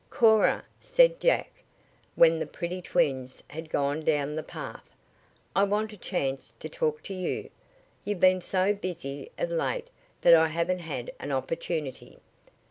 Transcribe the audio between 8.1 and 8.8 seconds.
been so